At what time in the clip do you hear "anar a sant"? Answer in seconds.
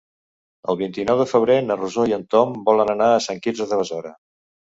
2.95-3.45